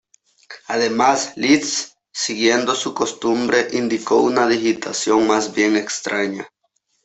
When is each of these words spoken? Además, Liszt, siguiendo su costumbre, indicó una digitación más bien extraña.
Además, 0.65 1.33
Liszt, 1.35 1.93
siguiendo 2.11 2.73
su 2.73 2.91
costumbre, 2.91 3.67
indicó 3.73 4.15
una 4.21 4.47
digitación 4.47 5.27
más 5.27 5.53
bien 5.53 5.77
extraña. 5.77 6.49